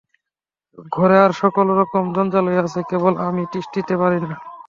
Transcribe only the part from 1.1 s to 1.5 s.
আর